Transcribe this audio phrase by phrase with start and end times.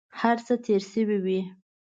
[0.19, 1.39] هر څه تېر شوي وي.